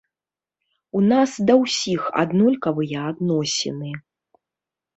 [0.99, 3.91] У нас да ўсіх аднолькавыя адносіны.